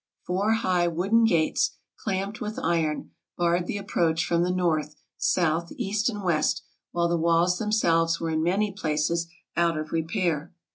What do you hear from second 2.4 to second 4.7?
with iron, barred the approach from the